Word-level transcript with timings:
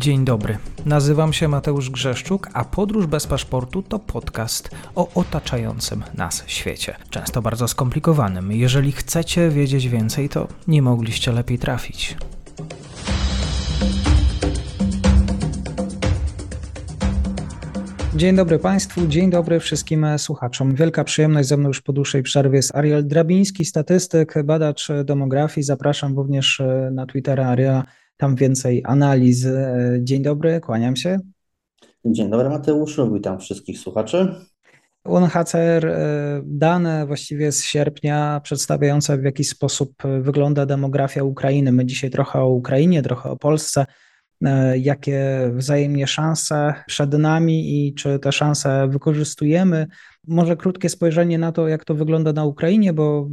Dzień 0.00 0.24
dobry. 0.24 0.58
Nazywam 0.86 1.32
się 1.32 1.48
Mateusz 1.48 1.90
Grzeszczuk, 1.90 2.48
a 2.52 2.64
Podróż 2.64 3.06
bez 3.06 3.26
paszportu 3.26 3.82
to 3.82 3.98
podcast 3.98 4.70
o 4.94 5.08
otaczającym 5.14 6.04
nas 6.14 6.44
świecie. 6.46 6.96
Często 7.10 7.42
bardzo 7.42 7.68
skomplikowanym. 7.68 8.52
Jeżeli 8.52 8.92
chcecie 8.92 9.50
wiedzieć 9.50 9.88
więcej, 9.88 10.28
to 10.28 10.48
nie 10.68 10.82
mogliście 10.82 11.32
lepiej 11.32 11.58
trafić. 11.58 12.16
Dzień 18.16 18.36
dobry 18.36 18.58
Państwu, 18.58 19.06
dzień 19.06 19.30
dobry 19.30 19.60
wszystkim 19.60 20.06
słuchaczom. 20.18 20.74
Wielka 20.74 21.04
przyjemność 21.04 21.48
ze 21.48 21.56
mną 21.56 21.68
już 21.68 21.80
po 21.80 21.92
dłuższej 21.92 22.22
przerwie 22.22 22.56
jest 22.56 22.74
Ariel 22.74 23.06
Drabiński, 23.06 23.64
statystyk, 23.64 24.34
badacz 24.44 24.88
demografii. 25.04 25.64
Zapraszam 25.64 26.16
również 26.16 26.62
na 26.92 27.06
Twittera 27.06 27.46
Ariela 27.46 27.84
tam 28.20 28.36
więcej 28.36 28.82
analiz. 28.84 29.46
Dzień 30.00 30.22
dobry, 30.22 30.60
kłaniam 30.60 30.96
się. 30.96 31.18
Dzień 32.04 32.30
dobry 32.30 32.48
Mateuszu, 32.48 33.14
witam 33.14 33.38
wszystkich 33.38 33.78
słuchaczy. 33.78 34.34
UNHCR 35.04 35.86
e, 35.86 36.42
dane 36.44 37.06
właściwie 37.06 37.52
z 37.52 37.64
sierpnia 37.64 38.40
przedstawiające 38.44 39.18
w 39.18 39.24
jaki 39.24 39.44
sposób 39.44 39.92
wygląda 40.20 40.66
demografia 40.66 41.24
Ukrainy. 41.24 41.72
My 41.72 41.86
dzisiaj 41.86 42.10
trochę 42.10 42.40
o 42.40 42.48
Ukrainie, 42.48 43.02
trochę 43.02 43.30
o 43.30 43.36
Polsce. 43.36 43.86
E, 44.44 44.78
jakie 44.78 45.50
wzajemnie 45.54 46.06
szanse 46.06 46.74
przed 46.86 47.12
nami 47.12 47.86
i 47.86 47.94
czy 47.94 48.18
te 48.18 48.32
szanse 48.32 48.88
wykorzystujemy. 48.88 49.86
Może 50.26 50.56
krótkie 50.56 50.88
spojrzenie 50.88 51.38
na 51.38 51.52
to, 51.52 51.68
jak 51.68 51.84
to 51.84 51.94
wygląda 51.94 52.32
na 52.32 52.44
Ukrainie, 52.44 52.92
bo 52.92 53.28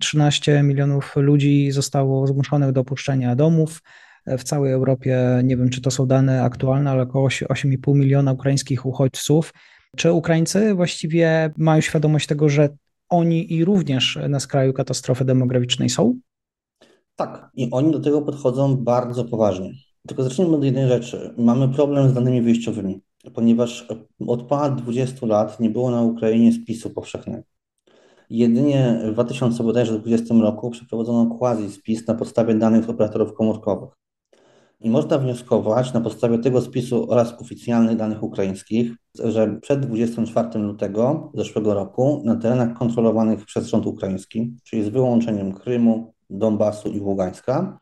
13 0.00 0.62
milionów 0.62 1.16
ludzi 1.16 1.70
zostało 1.70 2.26
zmuszonych 2.26 2.72
do 2.72 2.80
opuszczenia 2.80 3.36
domów 3.36 3.80
w 4.38 4.44
całej 4.44 4.72
Europie, 4.72 5.40
nie 5.44 5.56
wiem 5.56 5.68
czy 5.68 5.80
to 5.80 5.90
są 5.90 6.06
dane 6.06 6.42
aktualne, 6.42 6.90
ale 6.90 7.02
około 7.02 7.28
8,5 7.28 7.94
miliona 7.94 8.32
ukraińskich 8.32 8.86
uchodźców. 8.86 9.52
Czy 9.96 10.12
Ukraińcy 10.12 10.74
właściwie 10.74 11.52
mają 11.56 11.80
świadomość 11.80 12.26
tego, 12.26 12.48
że 12.48 12.68
oni 13.08 13.52
i 13.54 13.64
również 13.64 14.18
na 14.28 14.40
skraju 14.40 14.72
katastrofy 14.72 15.24
demograficznej 15.24 15.88
są? 15.88 16.18
Tak, 17.16 17.50
i 17.54 17.68
oni 17.70 17.92
do 17.92 18.00
tego 18.00 18.22
podchodzą 18.22 18.76
bardzo 18.76 19.24
poważnie. 19.24 19.72
Tylko 20.06 20.22
zacznijmy 20.22 20.56
od 20.56 20.64
jednej 20.64 20.88
rzeczy. 20.88 21.34
Mamy 21.38 21.68
problem 21.68 22.08
z 22.08 22.14
danymi 22.14 22.42
wyjściowymi, 22.42 23.00
ponieważ 23.34 23.88
od 24.26 24.42
ponad 24.42 24.82
20 24.82 25.26
lat 25.26 25.60
nie 25.60 25.70
było 25.70 25.90
na 25.90 26.02
Ukrainie 26.02 26.52
spisu 26.52 26.90
powszechnego. 26.90 27.42
Jedynie 28.30 29.00
w 29.04 29.12
2020 29.12 30.34
roku 30.34 30.70
przeprowadzono 30.70 31.36
quasi 31.38 31.70
spis 31.70 32.06
na 32.06 32.14
podstawie 32.14 32.54
danych 32.54 32.90
operatorów 32.90 33.34
komórkowych. 33.34 33.90
I 34.80 34.90
można 34.90 35.18
wnioskować 35.18 35.92
na 35.92 36.00
podstawie 36.00 36.38
tego 36.38 36.60
spisu 36.60 37.10
oraz 37.10 37.34
oficjalnych 37.40 37.96
danych 37.96 38.22
ukraińskich, 38.22 38.92
że 39.14 39.58
przed 39.62 39.80
24 39.80 40.58
lutego 40.58 41.32
zeszłego 41.34 41.74
roku 41.74 42.22
na 42.24 42.36
terenach 42.36 42.78
kontrolowanych 42.78 43.44
przez 43.44 43.66
rząd 43.66 43.86
ukraiński, 43.86 44.56
czyli 44.64 44.84
z 44.84 44.88
wyłączeniem 44.88 45.52
Krymu, 45.52 46.14
Donbasu 46.30 46.88
i 46.88 47.00
Ługańska, 47.00 47.78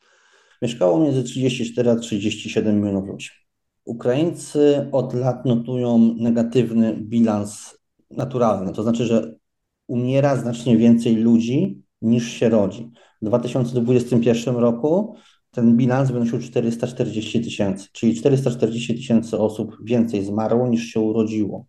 mieszkało 0.62 1.00
między 1.00 1.22
34 1.22 1.90
a 1.90 1.96
37 1.96 2.80
milionów 2.80 3.08
ludzi. 3.08 3.30
Ukraińcy 3.84 4.88
od 4.92 5.14
lat 5.14 5.44
notują 5.44 6.14
negatywny 6.18 6.96
bilans 6.96 7.78
naturalny, 8.10 8.72
to 8.72 8.82
znaczy, 8.82 9.06
że 9.06 9.34
umiera 9.86 10.36
znacznie 10.36 10.76
więcej 10.76 11.16
ludzi 11.16 11.82
niż 12.02 12.28
się 12.28 12.48
rodzi. 12.48 12.90
W 13.22 13.26
2021 13.26 14.56
roku 14.56 15.16
ten 15.56 15.76
bilans 15.76 16.10
wynosił 16.10 16.38
440 16.38 17.40
tysięcy, 17.40 17.88
czyli 17.92 18.14
440 18.14 18.94
tysięcy 18.94 19.38
osób 19.38 19.76
więcej 19.84 20.24
zmarło 20.24 20.68
niż 20.68 20.84
się 20.84 21.00
urodziło. 21.00 21.66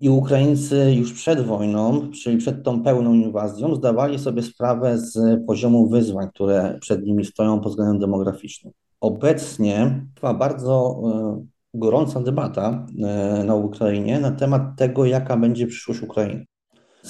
I 0.00 0.08
Ukraińcy 0.08 0.94
już 0.94 1.12
przed 1.12 1.40
wojną, 1.40 2.10
czyli 2.10 2.36
przed 2.36 2.62
tą 2.62 2.82
pełną 2.82 3.14
inwazją, 3.14 3.74
zdawali 3.74 4.18
sobie 4.18 4.42
sprawę 4.42 4.98
z 4.98 5.46
poziomu 5.46 5.88
wyzwań, 5.88 6.28
które 6.34 6.78
przed 6.80 7.06
nimi 7.06 7.24
stoją 7.24 7.60
pod 7.60 7.72
względem 7.72 7.98
demograficznym. 7.98 8.72
Obecnie 9.00 10.06
trwa 10.14 10.34
bardzo 10.34 11.00
e, 11.04 11.44
gorąca 11.74 12.20
debata 12.20 12.86
e, 13.02 13.44
na 13.44 13.54
Ukrainie 13.54 14.20
na 14.20 14.30
temat 14.30 14.62
tego, 14.76 15.06
jaka 15.06 15.36
będzie 15.36 15.66
przyszłość 15.66 16.02
Ukrainy. 16.02 16.44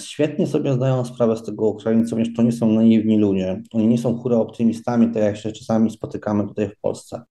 Świetnie 0.01 0.47
sobie 0.47 0.73
zdają 0.73 1.05
sprawę 1.05 1.37
z 1.37 1.43
tego 1.43 1.67
Ukraińcy, 1.67 2.11
ponieważ 2.11 2.35
to 2.37 2.43
nie 2.43 2.53
są 2.53 2.73
naiwni 2.73 3.19
ludzie. 3.19 3.63
Oni 3.73 3.87
nie 3.87 3.99
są 3.99 4.19
hura 4.19 4.37
optymistami, 4.37 5.07
tak 5.07 5.23
jak 5.23 5.37
się 5.37 5.53
czasami 5.53 5.91
spotykamy 5.91 6.49
tutaj 6.49 6.69
w 6.69 6.81
Polsce. 6.81 7.23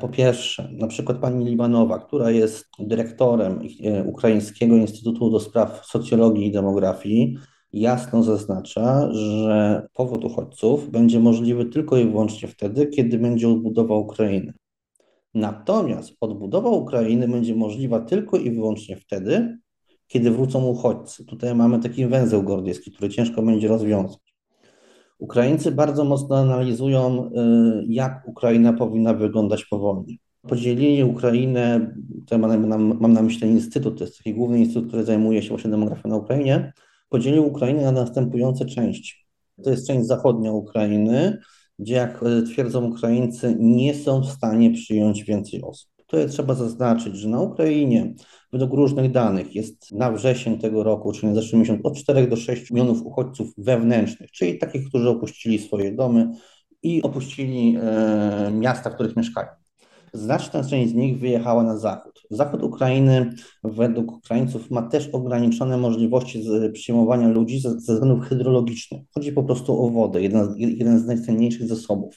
Po 0.00 0.08
pierwsze, 0.08 0.68
na 0.72 0.86
przykład 0.86 1.18
pani 1.18 1.44
Libanowa, 1.44 1.98
która 1.98 2.30
jest 2.30 2.66
dyrektorem 2.78 3.60
e, 3.84 4.04
Ukraińskiego 4.04 4.76
Instytutu 4.76 5.30
do 5.30 5.40
Spraw 5.40 5.86
Socjologii 5.86 6.46
i 6.46 6.52
Demografii, 6.52 7.36
jasno 7.72 8.22
zaznacza, 8.22 9.12
że 9.12 9.86
powrót 9.92 10.24
uchodźców 10.24 10.90
będzie 10.90 11.20
możliwy 11.20 11.64
tylko 11.64 11.96
i 11.96 12.04
wyłącznie 12.04 12.48
wtedy, 12.48 12.86
kiedy 12.86 13.18
będzie 13.18 13.48
odbudowa 13.48 13.94
Ukrainy. 13.94 14.52
Natomiast 15.34 16.12
odbudowa 16.20 16.70
Ukrainy 16.70 17.28
będzie 17.28 17.54
możliwa 17.54 18.00
tylko 18.00 18.36
i 18.36 18.50
wyłącznie 18.50 18.96
wtedy, 18.96 19.58
kiedy 20.12 20.30
wrócą 20.30 20.64
uchodźcy. 20.64 21.24
Tutaj 21.24 21.54
mamy 21.54 21.78
taki 21.78 22.06
węzeł 22.06 22.42
gordyjski, 22.42 22.92
który 22.92 23.10
ciężko 23.10 23.42
będzie 23.42 23.68
rozwiązać. 23.68 24.34
Ukraińcy 25.18 25.72
bardzo 25.72 26.04
mocno 26.04 26.36
analizują, 26.36 27.30
y, 27.30 27.84
jak 27.88 28.22
Ukraina 28.28 28.72
powinna 28.72 29.14
wyglądać 29.14 29.64
po 29.64 29.78
wojnie. 29.78 30.16
Podzielili 30.48 31.04
Ukrainę, 31.04 31.94
mam, 32.38 32.98
mam 33.00 33.12
na 33.12 33.22
myśli 33.22 33.48
instytut, 33.48 33.98
to 33.98 34.04
jest 34.04 34.18
taki 34.18 34.34
główny 34.34 34.58
instytut, 34.58 34.88
który 34.88 35.04
zajmuje 35.04 35.42
się 35.42 35.48
właśnie 35.48 35.70
demografią 35.70 36.08
na 36.08 36.16
Ukrainie, 36.16 36.72
podzielił 37.08 37.46
Ukrainę 37.46 37.82
na 37.82 37.92
następujące 37.92 38.66
części. 38.66 39.14
To 39.64 39.70
jest 39.70 39.86
część 39.86 40.06
zachodnia 40.06 40.52
Ukrainy, 40.52 41.38
gdzie 41.78 41.94
jak 41.94 42.24
twierdzą 42.46 42.84
Ukraińcy, 42.84 43.56
nie 43.60 43.94
są 43.94 44.20
w 44.20 44.30
stanie 44.30 44.70
przyjąć 44.70 45.24
więcej 45.24 45.62
osób. 45.62 45.91
Tutaj 46.12 46.28
trzeba 46.28 46.54
zaznaczyć, 46.54 47.16
że 47.16 47.28
na 47.28 47.40
Ukrainie 47.40 48.14
według 48.52 48.72
różnych 48.72 49.10
danych 49.10 49.54
jest 49.54 49.92
na 49.92 50.12
wrzesień 50.12 50.58
tego 50.58 50.82
roku, 50.82 51.12
czyli 51.12 51.28
na 51.28 51.34
zeszły 51.34 51.58
miesiąc, 51.58 51.80
od 51.84 51.96
4 51.96 52.26
do 52.26 52.36
6 52.36 52.70
milionów 52.70 53.02
uchodźców 53.02 53.52
wewnętrznych, 53.58 54.30
czyli 54.30 54.58
takich, 54.58 54.88
którzy 54.88 55.08
opuścili 55.08 55.58
swoje 55.58 55.92
domy 55.92 56.30
i 56.82 57.02
opuścili 57.02 57.76
e, 57.80 58.50
miasta, 58.54 58.90
w 58.90 58.94
których 58.94 59.16
mieszkają. 59.16 59.48
Znaczna 60.12 60.64
część 60.64 60.90
z 60.90 60.94
nich 60.94 61.18
wyjechała 61.18 61.62
na 61.62 61.76
zachód. 61.76 62.22
Zachód 62.30 62.62
Ukrainy 62.62 63.34
według 63.64 64.12
Ukraińców 64.12 64.70
ma 64.70 64.82
też 64.82 65.08
ograniczone 65.08 65.76
możliwości 65.76 66.44
przyjmowania 66.72 67.28
ludzi 67.28 67.60
ze, 67.60 67.80
ze 67.80 67.94
względów 67.94 68.24
hydrologicznych. 68.24 69.02
Chodzi 69.14 69.32
po 69.32 69.42
prostu 69.42 69.84
o 69.84 69.90
wodę, 69.90 70.22
jeden, 70.22 70.54
jeden 70.56 70.98
z 70.98 71.06
najcenniejszych 71.06 71.68
zasobów. 71.68 72.14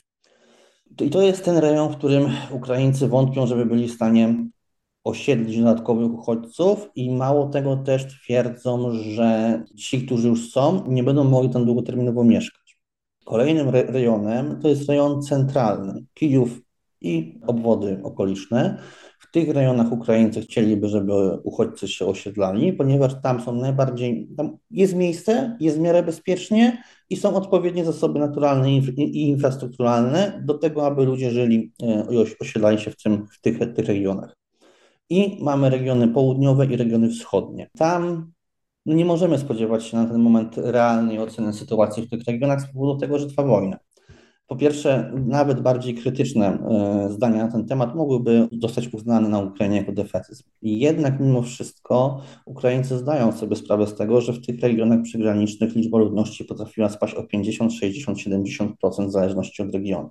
I 1.00 1.10
to 1.10 1.22
jest 1.22 1.44
ten 1.44 1.56
rejon, 1.56 1.92
w 1.92 1.96
którym 1.96 2.30
Ukraińcy 2.50 3.08
wątpią, 3.08 3.46
żeby 3.46 3.66
byli 3.66 3.88
w 3.88 3.94
stanie 3.94 4.46
osiedlić 5.04 5.58
dodatkowych 5.58 6.12
uchodźców 6.12 6.90
i 6.94 7.10
mało 7.10 7.48
tego 7.48 7.76
też 7.76 8.06
twierdzą, 8.06 8.92
że 8.92 9.62
ci, 9.76 10.06
którzy 10.06 10.28
już 10.28 10.50
są, 10.50 10.84
nie 10.88 11.04
będą 11.04 11.24
mogli 11.24 11.50
tam 11.50 11.64
długoterminowo 11.64 12.24
mieszkać. 12.24 12.78
Kolejnym 13.24 13.68
re 13.68 13.82
rejonem 13.82 14.60
to 14.62 14.68
jest 14.68 14.88
rejon 14.88 15.22
centralny, 15.22 16.04
Kijów 16.14 16.60
i 17.00 17.40
obwody 17.46 18.00
okoliczne. 18.02 18.78
W 19.28 19.32
tych 19.32 19.48
rejonach 19.48 19.92
Ukraińcy 19.92 20.40
chcieliby, 20.40 20.88
żeby 20.88 21.38
uchodźcy 21.42 21.88
się 21.88 22.06
osiedlali, 22.06 22.72
ponieważ 22.72 23.12
tam 23.22 23.40
są 23.40 23.54
najbardziej, 23.54 24.28
tam 24.36 24.56
jest 24.70 24.94
miejsce, 24.94 25.56
jest 25.60 25.76
w 25.76 25.80
miarę 25.80 26.02
bezpiecznie 26.02 26.82
i 27.10 27.16
są 27.16 27.34
odpowiednie 27.34 27.84
zasoby 27.84 28.18
naturalne 28.18 28.72
i 28.72 29.28
infrastrukturalne 29.28 30.42
do 30.44 30.54
tego, 30.54 30.86
aby 30.86 31.04
ludzie 31.04 31.30
żyli 31.30 31.72
e, 31.82 32.06
i 32.10 32.36
osiedlali 32.40 32.78
się 32.78 32.90
w, 32.90 33.02
tym, 33.02 33.26
w 33.32 33.40
tych, 33.40 33.58
tych 33.74 33.86
regionach. 33.86 34.36
I 35.10 35.38
mamy 35.42 35.70
regiony 35.70 36.08
południowe 36.08 36.66
i 36.66 36.76
regiony 36.76 37.10
wschodnie. 37.10 37.70
Tam 37.78 38.32
no 38.86 38.94
nie 38.94 39.04
możemy 39.04 39.38
spodziewać 39.38 39.84
się 39.84 39.96
na 39.96 40.06
ten 40.06 40.18
moment 40.18 40.56
realnej 40.58 41.18
oceny 41.18 41.52
sytuacji 41.52 42.02
w 42.02 42.10
tych 42.10 42.24
regionach 42.24 42.60
z 42.60 42.72
powodu 42.72 43.00
tego, 43.00 43.18
że 43.18 43.26
trwa 43.26 43.42
wojna. 43.42 43.78
Po 44.46 44.56
pierwsze, 44.56 45.12
nawet 45.26 45.60
bardziej 45.60 45.94
krytyczne 45.94 46.46
e, 46.46 47.12
zdania 47.12 47.46
na 47.46 47.52
ten 47.52 47.66
temat 47.66 47.94
mogłyby 47.94 48.48
zostać 48.62 48.94
uznane 48.94 49.28
na 49.28 49.38
Ukrainie 49.38 49.76
jako 49.76 49.92
defetyzm. 49.92 50.44
Jednak 50.62 51.20
mimo 51.20 51.42
wszystko 51.42 52.20
Ukraińcy 52.46 52.98
zdają 52.98 53.32
sobie 53.32 53.56
sprawę 53.56 53.86
z 53.86 53.94
tego, 53.94 54.20
że 54.20 54.32
w 54.32 54.46
tych 54.46 54.60
regionach 54.60 55.02
przygranicznych 55.02 55.74
liczba 55.74 55.98
ludności 55.98 56.44
potrafiła 56.44 56.88
spaść 56.88 57.14
o 57.14 57.22
50, 57.22 57.72
60, 57.72 58.18
70% 58.18 59.08
w 59.08 59.10
zależności 59.10 59.62
od 59.62 59.74
regionu. 59.74 60.10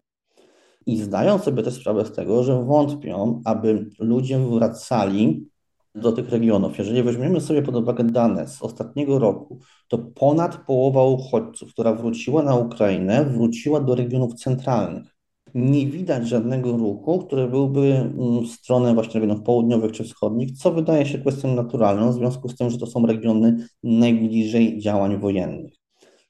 I 0.86 0.98
zdają 0.98 1.40
sobie 1.40 1.64
też 1.64 1.74
sprawę 1.74 2.06
z 2.06 2.12
tego, 2.12 2.44
że 2.44 2.64
wątpią, 2.64 3.42
aby 3.46 3.90
ludzie 4.00 4.40
wracali 4.40 5.50
do 5.96 6.12
tych 6.12 6.30
regionów. 6.30 6.78
Jeżeli 6.78 7.04
weźmiemy 7.04 7.42
sobie 7.42 7.62
pod 7.62 7.76
uwagę 7.76 8.04
dane 8.04 8.48
z 8.48 8.62
ostatniego 8.62 9.20
roku, 9.20 9.60
to 9.88 9.98
ponad 9.98 10.58
połowa 10.58 11.04
uchodźców, 11.04 11.74
która 11.74 11.94
wróciła 11.94 12.44
na 12.44 12.56
Ukrainę, 12.56 13.26
wróciła 13.26 13.80
do 13.80 13.96
regionów 13.96 14.34
centralnych. 14.34 15.16
nie 15.56 15.88
widać 15.88 16.28
żadnego 16.28 16.78
ruchu, 16.78 17.20
który 17.20 17.48
byłby 17.48 17.96
mm, 17.96 18.46
w 18.46 18.48
stronę 18.48 18.94
właśnie 18.94 19.20
regionów 19.20 19.44
południowych 19.46 19.92
czy 19.92 20.04
wschodnich, 20.04 20.52
co 20.52 20.72
wydaje 20.72 21.06
się 21.06 21.20
kwestią 21.20 21.56
naturalną, 21.56 22.12
w 22.12 22.16
związku 22.16 22.50
z 22.50 22.56
tym, 22.56 22.70
że 22.70 22.78
to 22.78 22.88
są 22.88 23.06
regiony 23.06 23.68
najbliżej 23.84 24.80
działań 24.80 25.18
wojennych. 25.20 25.85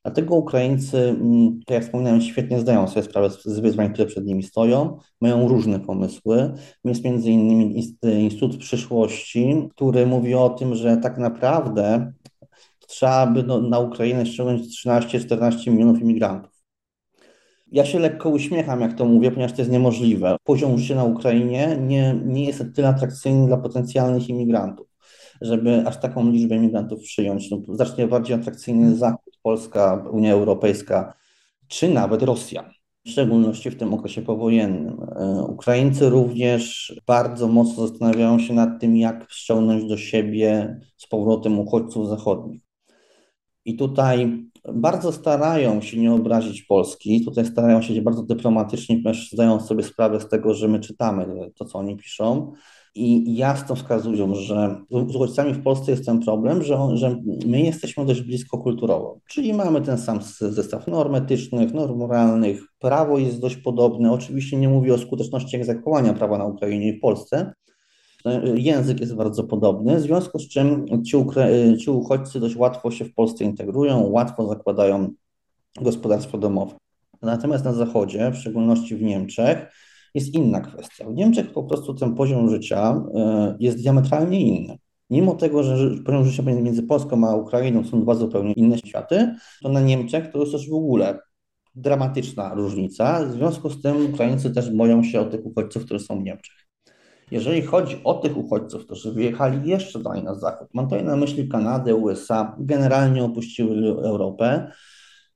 Dlatego 0.05 0.35
Ukraińcy, 0.35 0.97
mm, 0.97 1.59
tak 1.65 1.75
jak 1.75 1.83
wspomniałem, 1.83 2.21
świetnie 2.21 2.59
zdają 2.59 2.87
sobie 2.87 3.03
sprawę 3.03 3.29
z 3.29 3.59
wyzwań, 3.59 3.93
które 3.93 4.07
przed 4.07 4.25
nimi 4.25 4.43
stoją, 4.43 4.97
mają 5.21 5.47
różne 5.47 5.79
pomysły. 5.79 6.53
Jest 6.83 7.03
między 7.03 7.31
innymi 7.31 7.83
Instytut 8.03 8.57
Przyszłości, 8.57 9.69
który 9.75 10.05
mówi 10.05 10.35
o 10.35 10.49
tym, 10.49 10.75
że 10.75 10.97
tak 10.97 11.17
naprawdę 11.17 12.13
trzeba 12.87 13.27
by 13.27 13.43
no, 13.43 13.61
na 13.61 13.79
Ukrainę 13.79 14.25
ściągnąć 14.25 14.85
13-14 14.85 15.71
milionów 15.71 16.01
imigrantów. 16.01 16.51
Ja 17.71 17.85
się 17.85 17.99
lekko 17.99 18.29
uśmiecham, 18.29 18.81
jak 18.81 18.93
to 18.93 19.05
mówię, 19.05 19.31
ponieważ 19.31 19.51
to 19.51 19.61
jest 19.61 19.71
niemożliwe. 19.71 20.37
Poziom 20.43 20.77
życia 20.77 20.95
na 20.95 21.03
Ukrainie 21.03 21.77
nie, 21.81 22.19
nie 22.25 22.45
jest 22.45 22.63
tyle 22.75 22.87
atrakcyjny 22.87 23.47
dla 23.47 23.57
potencjalnych 23.57 24.29
imigrantów, 24.29 24.87
żeby 25.41 25.83
aż 25.87 25.99
taką 25.99 26.31
liczbę 26.31 26.55
imigrantów 26.55 26.99
przyjąć. 26.99 27.51
No, 27.51 27.75
znacznie 27.75 28.07
bardziej 28.07 28.35
atrakcyjny 28.35 28.95
Zachód, 28.95 29.34
Polska, 29.45 30.05
Unia 30.11 30.33
Europejska, 30.33 31.13
czy 31.67 31.89
nawet 31.89 32.23
Rosja. 32.23 32.69
W 33.05 33.09
szczególności 33.09 33.71
w 33.71 33.77
tym 33.77 33.93
okresie 33.93 34.21
powojennym. 34.21 34.97
E, 35.15 35.43
Ukraińcy 35.49 36.09
również 36.09 36.93
bardzo 37.07 37.47
mocno 37.47 37.87
zastanawiają 37.87 38.39
się 38.39 38.53
nad 38.53 38.81
tym, 38.81 38.97
jak 38.97 39.31
ściągnąć 39.31 39.89
do 39.89 39.97
siebie 39.97 40.79
z 40.97 41.07
powrotem 41.07 41.59
uchodźców 41.59 42.09
zachodnich. 42.09 42.61
I 43.65 43.75
tutaj 43.75 44.45
bardzo 44.73 45.11
starają 45.11 45.81
się 45.81 45.99
nie 45.99 46.13
obrazić 46.13 46.61
Polski, 46.61 47.25
tutaj 47.25 47.45
starają 47.45 47.81
się 47.81 48.01
bardzo 48.01 48.23
dyplomatycznie, 48.23 48.95
ponieważ 48.95 49.31
zdają 49.31 49.59
sobie 49.59 49.83
sprawę 49.83 50.19
z 50.19 50.29
tego, 50.29 50.53
że 50.53 50.67
my 50.67 50.79
czytamy 50.79 51.51
to, 51.55 51.65
co 51.65 51.79
oni 51.79 51.97
piszą 51.97 52.53
i 52.95 53.35
jasno 53.35 53.75
wskazują, 53.75 54.35
że 54.35 54.75
z 55.09 55.15
uchodźcami 55.15 55.53
w 55.53 55.63
Polsce 55.63 55.91
jest 55.91 56.05
ten 56.05 56.19
problem, 56.19 56.63
że, 56.63 56.77
że 56.93 57.21
my 57.45 57.61
jesteśmy 57.61 58.05
dość 58.05 58.21
blisko 58.21 58.57
kulturowo, 58.57 59.19
czyli 59.29 59.53
mamy 59.53 59.81
ten 59.81 59.97
sam 59.97 60.19
zestaw 60.39 60.87
norm 60.87 61.15
etycznych, 61.15 61.73
norm 61.73 61.97
moralnych, 61.97 62.61
prawo 62.79 63.17
jest 63.17 63.39
dość 63.39 63.57
podobne, 63.57 64.11
oczywiście 64.11 64.57
nie 64.57 64.69
mówię 64.69 64.93
o 64.93 64.97
skuteczności 64.97 65.57
egzekwowania 65.57 66.13
prawa 66.13 66.37
na 66.37 66.45
Ukrainie 66.45 66.89
i 66.89 66.97
w 66.97 67.01
Polsce, 67.01 67.53
Język 68.55 68.99
jest 68.99 69.15
bardzo 69.15 69.43
podobny, 69.43 69.95
w 69.95 70.01
związku 70.01 70.39
z 70.39 70.47
czym 70.47 70.85
ci, 71.03 71.17
ci 71.79 71.89
uchodźcy 71.89 72.39
dość 72.39 72.55
łatwo 72.55 72.91
się 72.91 73.05
w 73.05 73.13
Polsce 73.13 73.43
integrują, 73.43 74.07
łatwo 74.07 74.47
zakładają 74.47 75.09
gospodarstwo 75.81 76.37
domowe. 76.37 76.75
Natomiast 77.21 77.65
na 77.65 77.73
Zachodzie, 77.73 78.31
w 78.31 78.37
szczególności 78.37 78.95
w 78.95 79.01
Niemczech, 79.01 79.71
jest 80.15 80.33
inna 80.33 80.61
kwestia. 80.61 81.05
W 81.05 81.13
Niemczech 81.13 81.51
po 81.51 81.63
prostu 81.63 81.93
ten 81.93 82.15
poziom 82.15 82.49
życia 82.49 83.03
e, 83.15 83.55
jest 83.59 83.77
diametralnie 83.77 84.39
inny. 84.39 84.77
Mimo 85.09 85.35
tego, 85.35 85.63
że 85.63 85.89
poziom 86.05 86.25
życia 86.25 86.43
między 86.43 86.83
Polską 86.83 87.27
a 87.29 87.35
Ukrainą 87.35 87.83
są 87.83 88.01
dwa 88.01 88.15
zupełnie 88.15 88.53
inne 88.53 88.77
światy, 88.77 89.35
to 89.63 89.69
na 89.69 89.81
Niemczech 89.81 90.31
to 90.31 90.39
jest 90.39 90.51
też 90.51 90.69
w 90.69 90.73
ogóle 90.73 91.19
dramatyczna 91.75 92.53
różnica. 92.53 93.25
W 93.25 93.31
związku 93.31 93.69
z 93.69 93.81
tym 93.81 94.13
Ukraińcy 94.13 94.51
też 94.51 94.71
boją 94.71 95.03
się 95.03 95.21
o 95.21 95.25
tych 95.25 95.45
uchodźców, 95.45 95.85
którzy 95.85 96.05
są 96.05 96.19
w 96.19 96.23
Niemczech. 96.23 96.55
Jeżeli 97.31 97.61
chodzi 97.61 98.01
o 98.03 98.13
tych 98.13 98.37
uchodźców, 98.37 98.85
którzy 98.85 99.11
wyjechali 99.11 99.69
jeszcze 99.69 99.99
dalej 99.99 100.23
na 100.23 100.35
zachód, 100.35 100.67
mam 100.73 100.85
tutaj 100.85 101.03
na 101.03 101.15
myśli 101.15 101.49
Kanadę, 101.49 101.95
USA, 101.95 102.55
generalnie 102.59 103.23
opuściły 103.23 103.75
Europę, 104.03 104.71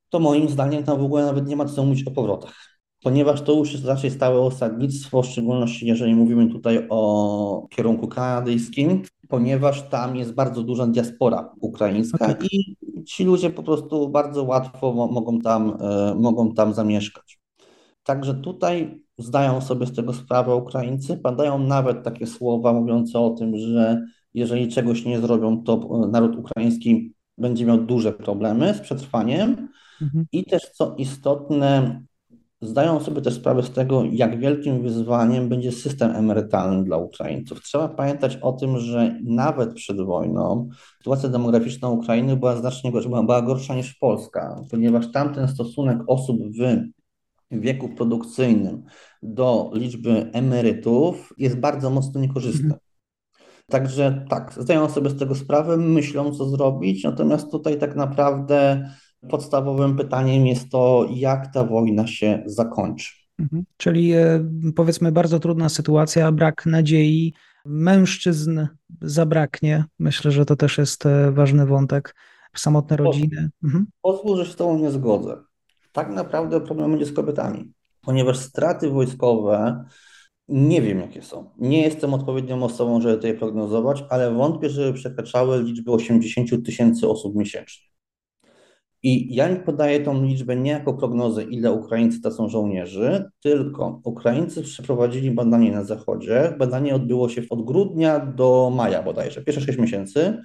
to 0.10 0.20
moim 0.20 0.50
zdaniem 0.50 0.84
tam 0.84 1.00
w 1.00 1.04
ogóle 1.04 1.26
nawet 1.26 1.48
nie 1.48 1.56
ma 1.56 1.66
co 1.66 1.86
mówić 1.86 2.08
o 2.08 2.12
powrotach, 2.12 2.69
ponieważ 3.04 3.42
to 3.42 3.54
już 3.54 3.74
jest 3.74 3.86
raczej 3.86 4.12
stałe 4.12 4.40
osadnictwo, 4.40 5.22
w 5.22 5.26
szczególności 5.26 5.88
jeżeli 5.88 6.16
mówimy 6.16 6.48
tutaj 6.48 6.88
o 6.90 7.68
kierunku 7.70 8.08
kanadyjskim, 8.08 9.02
ponieważ 9.28 9.90
tam 9.90 10.16
jest 10.16 10.34
bardzo 10.34 10.64
duża 10.64 10.88
diaspora 10.88 11.52
ukraińska 11.62 12.26
okay. 12.26 12.48
i 12.52 12.76
ci 13.06 13.24
ludzie 13.24 13.50
po 13.50 13.64
prostu 13.64 14.10
bardzo 14.10 14.44
łatwo 14.44 15.08
mogą 15.12 15.40
tam, 15.40 15.78
e, 15.82 16.16
mogą 16.16 16.54
tam 16.54 16.74
zamieszkać. 16.74 17.40
Także 18.04 18.34
tutaj 18.34 19.02
zdają 19.18 19.62
sobie 19.62 19.86
z 19.86 19.96
tego 19.96 20.14
sprawę 20.14 20.56
Ukraińcy. 20.56 21.18
Padają 21.18 21.60
nawet 21.60 22.04
takie 22.04 22.28
słowa 22.28 22.74
mówiące 22.74 23.20
o 23.20 23.30
tym, 23.30 23.58
że 23.58 24.06
jeżeli 24.34 24.68
czegoś 24.68 25.06
nie 25.06 25.20
zrobią, 25.20 25.64
to 25.64 26.08
naród 26.12 26.36
ukraiński 26.36 27.14
będzie 27.38 27.66
miał 27.66 27.78
duże 27.78 28.14
problemy 28.14 28.74
z 28.74 28.80
przetrwaniem. 28.80 29.70
Mhm. 30.02 30.26
I 30.32 30.46
też 30.46 30.70
co 30.70 30.96
istotne, 30.98 32.02
zdają 32.62 33.00
sobie 33.00 33.22
też 33.22 33.34
sprawę 33.34 33.64
z 33.64 33.72
tego, 33.72 34.04
jak 34.12 34.40
wielkim 34.40 34.82
wyzwaniem 34.82 35.50
będzie 35.50 35.72
system 35.72 36.12
emerytalny 36.16 36.84
dla 36.84 36.98
Ukraińców. 36.98 37.62
Trzeba 37.62 37.88
pamiętać 37.88 38.36
o 38.36 38.54
tym, 38.54 38.78
że 38.78 39.20
nawet 39.24 39.74
przed 39.74 40.02
wojną 40.02 40.70
sytuacja 40.98 41.30
demograficzna 41.30 41.90
Ukrainy 41.90 42.38
była 42.38 42.56
znacznie 42.56 42.92
gorsza, 42.92 43.10
była 43.10 43.42
gorsza 43.42 43.76
niż 43.76 43.94
Polska, 43.94 44.62
ponieważ 44.72 45.12
tamten 45.12 45.48
stosunek 45.48 46.00
osób 46.08 46.38
w 46.42 46.84
wieku 47.52 47.90
produkcyjnym 47.90 48.84
do 49.24 49.72
liczby 49.74 50.32
emerytów 50.34 51.34
jest 51.38 51.60
bardzo 51.60 51.90
mocno 51.90 52.22
niekorzystny. 52.22 52.66
Mhm. 52.66 52.80
Także 53.70 54.26
tak, 54.30 54.54
zdają 54.58 54.90
sobie 54.90 55.10
z 55.10 55.20
tego 55.20 55.36
sprawę, 55.36 55.78
myślą 55.78 56.32
co 56.32 56.46
zrobić, 56.46 57.04
natomiast 57.04 57.52
tutaj 57.52 57.78
tak 57.80 57.96
naprawdę 57.96 58.90
podstawowym 59.30 59.98
pytaniem 59.98 60.48
jest 60.48 60.70
to, 60.70 61.08
jak 61.14 61.54
ta 61.54 61.64
wojna 61.64 62.08
się 62.08 62.44
zakończy. 62.46 63.14
Mhm. 63.40 63.64
Czyli 63.78 64.14
e, 64.14 64.46
powiedzmy 64.76 65.12
bardzo 65.12 65.40
trudna 65.40 65.70
sytuacja, 65.70 66.32
brak 66.32 66.66
nadziei, 66.66 67.34
mężczyzn 67.66 68.68
zabraknie. 69.02 69.86
Myślę, 70.00 70.32
że 70.32 70.46
to 70.46 70.56
też 70.56 70.78
jest 70.78 71.06
e, 71.06 71.32
ważny 71.32 71.66
wątek. 71.66 72.16
Samotne 72.56 72.98
rodziny. 72.98 73.50
Mhm. 73.64 73.86
Pozwól, 74.02 74.38
że 74.38 74.46
się 74.46 74.52
z 74.52 74.56
Tobą 74.56 74.80
nie 74.80 74.92
zgodzę 74.92 75.50
tak 75.92 76.10
naprawdę 76.10 76.62
problem 76.62 76.92
będzie 76.92 77.06
z 77.06 77.14
kobietami, 77.14 77.72
ponieważ 78.02 78.38
straty 78.38 78.90
wojskowe 78.90 79.86
nie 80.48 80.82
wiem, 80.82 81.00
jakie 81.00 81.22
są. 81.22 81.50
Nie 81.58 81.82
jestem 81.82 82.14
odpowiednią 82.14 82.64
osobą, 82.64 83.02
żeby 83.02 83.18
to 83.18 83.28
je 83.28 83.34
prognozować, 83.34 84.04
ale 84.10 84.34
wątpię, 84.34 84.70
żeby 84.70 84.94
przekraczały 84.94 85.64
liczby 85.64 85.92
80 85.92 86.66
tysięcy 86.66 87.10
osób 87.10 87.36
miesięcznie. 87.36 87.89
I 89.04 89.36
ja 89.36 89.56
podaję 89.56 90.00
tą 90.00 90.24
liczbę 90.24 90.56
nie 90.56 90.72
jako 90.72 90.94
prognozę, 90.94 91.44
ile 91.44 91.72
Ukraińcy 91.72 92.32
są 92.32 92.50
żołnierzy, 92.50 93.26
tylko 93.42 94.02
Ukraińcy 94.04 94.62
przeprowadzili 94.62 95.32
badanie 95.32 95.72
na 95.72 95.84
Zachodzie. 95.84 96.56
Badanie 96.60 96.96
odbyło 96.96 97.30
się 97.30 97.42
od 97.50 97.66
grudnia 97.66 98.20
do 98.20 98.72
maja 98.76 99.04
bodajże, 99.04 99.42
pierwsze 99.42 99.62
6 99.62 99.80
miesięcy. 99.80 100.42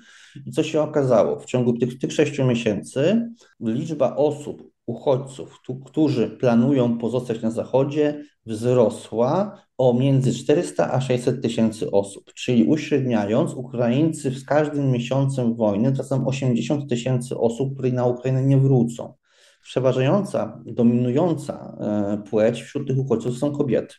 I 0.46 0.50
co 0.50 0.62
się 0.62 0.82
okazało? 0.82 1.38
W 1.40 1.44
ciągu 1.44 1.78
tych, 1.78 1.98
tych 1.98 2.12
6 2.12 2.38
miesięcy 2.38 3.28
liczba 3.60 4.16
osób 4.16 4.74
uchodźców, 4.86 5.60
którzy 5.84 6.30
planują 6.30 6.98
pozostać 6.98 7.42
na 7.42 7.50
Zachodzie, 7.50 8.22
wzrosła 8.46 9.63
o 9.78 9.94
między 9.94 10.34
400 10.34 10.92
a 10.92 11.00
600 11.00 11.42
tysięcy 11.42 11.90
osób. 11.90 12.32
Czyli 12.34 12.64
uśredniając, 12.64 13.54
Ukraińcy 13.54 14.30
z 14.30 14.44
każdym 14.44 14.90
miesiącem 14.90 15.54
wojny 15.54 15.92
tracą 15.92 16.26
80 16.26 16.90
tysięcy 16.90 17.38
osób, 17.38 17.74
które 17.74 17.92
na 17.92 18.06
Ukrainę 18.06 18.44
nie 18.44 18.58
wrócą. 18.58 19.14
Przeważająca, 19.62 20.62
dominująca 20.66 21.76
e, 21.80 22.22
płeć 22.30 22.62
wśród 22.62 22.88
tych 22.88 22.98
uchodźców 22.98 23.38
są 23.38 23.52
kobiety. 23.52 23.94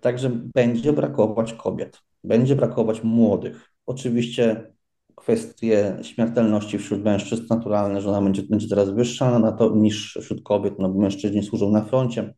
Także 0.00 0.30
będzie 0.54 0.92
brakować 0.92 1.52
kobiet, 1.52 1.98
będzie 2.24 2.56
brakować 2.56 3.02
młodych. 3.02 3.70
Oczywiście 3.86 4.72
kwestie 5.14 5.96
śmiertelności 6.02 6.78
wśród 6.78 7.04
mężczyzn 7.04 7.46
naturalne, 7.50 8.00
że 8.00 8.08
ona 8.08 8.22
będzie, 8.22 8.42
będzie 8.42 8.68
teraz 8.68 8.90
wyższa 8.90 9.38
na 9.38 9.52
to, 9.52 9.70
niż 9.76 10.18
wśród 10.22 10.42
kobiet, 10.42 10.74
no 10.78 10.88
bo 10.88 11.00
mężczyźni 11.00 11.42
służą 11.42 11.70
na 11.70 11.84
froncie. 11.84 12.34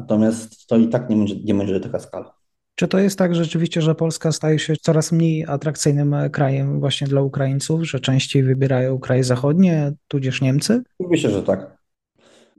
Natomiast 0.00 0.66
to 0.66 0.76
i 0.76 0.88
tak 0.88 1.10
nie 1.10 1.16
będzie, 1.16 1.34
nie 1.44 1.54
będzie 1.54 1.80
taka 1.80 1.98
skala. 1.98 2.34
Czy 2.74 2.88
to 2.88 2.98
jest 2.98 3.18
tak 3.18 3.34
rzeczywiście, 3.34 3.82
że 3.82 3.94
Polska 3.94 4.32
staje 4.32 4.58
się 4.58 4.74
coraz 4.76 5.12
mniej 5.12 5.44
atrakcyjnym 5.46 6.14
krajem 6.32 6.80
właśnie 6.80 7.06
dla 7.06 7.22
Ukraińców, 7.22 7.84
że 7.84 8.00
częściej 8.00 8.42
wybierają 8.42 8.98
kraje 8.98 9.24
zachodnie, 9.24 9.92
tudzież 10.08 10.42
Niemcy? 10.42 10.82
Myślę, 11.00 11.30
że 11.30 11.42
tak. 11.42 11.78